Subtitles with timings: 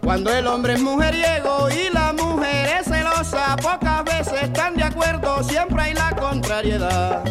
[0.00, 5.42] Cuando el hombre es mujeriego y la mujer es celosa, pocas veces están de acuerdo,
[5.42, 7.24] siempre hay la contrariedad.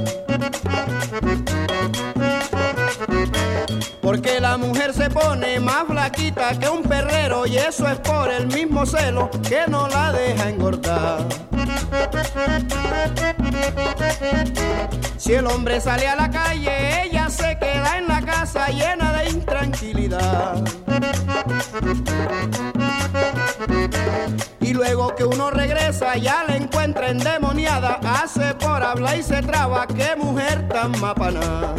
[4.02, 8.48] Porque la mujer se pone más flaquita que un perrero y eso es por el
[8.48, 11.28] mismo celo que no la deja engordar.
[15.22, 19.30] Si el hombre sale a la calle, ella se queda en la casa llena de
[19.30, 20.64] intranquilidad.
[24.60, 29.86] Y luego que uno regresa ya la encuentra endemoniada, hace por hablar y se traba,
[29.86, 31.76] qué mujer tan mapana.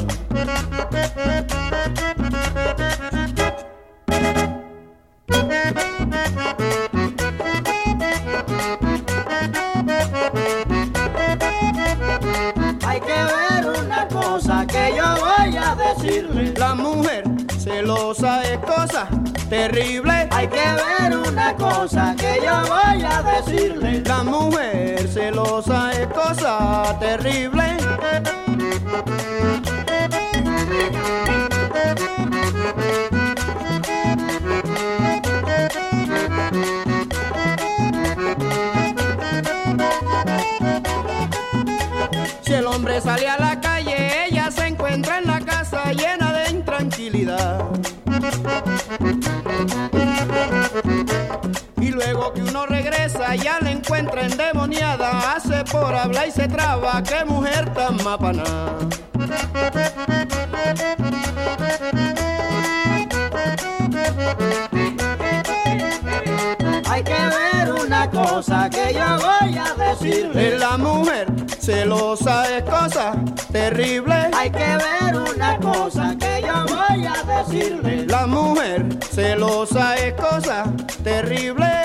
[16.57, 17.25] La mujer
[17.59, 19.09] celosa es cosa
[19.49, 20.29] terrible.
[20.31, 24.03] Hay que ver una cosa que yo voy a decirle.
[24.05, 27.77] La mujer celosa es cosa terrible.
[42.43, 43.72] Si el hombre sale a la calle,
[51.81, 57.03] Y luego que uno regresa, ya la encuentra endemoniada, hace por hablar y se traba,
[57.03, 58.45] qué mujer tan mapana.
[66.89, 70.57] Hay que ver una cosa que yo voy a decirle.
[70.57, 71.27] La mujer
[71.59, 73.15] celosa es cosa
[73.51, 74.31] terrible.
[74.33, 75.02] Hay que ver
[78.07, 80.65] la mujer celosa es cosa
[81.05, 81.83] terrible.